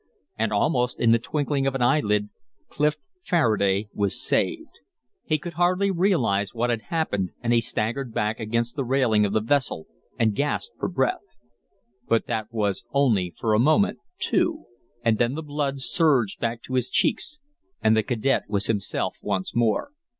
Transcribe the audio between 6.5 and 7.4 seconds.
what had happened,